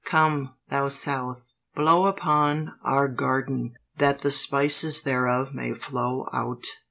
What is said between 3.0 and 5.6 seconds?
garden, that the spices thereof